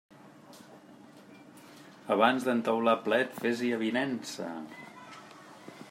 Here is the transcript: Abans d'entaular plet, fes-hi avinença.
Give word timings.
Abans 2.15 2.47
d'entaular 2.49 2.97
plet, 3.09 3.39
fes-hi 3.45 3.71
avinença. 3.79 4.51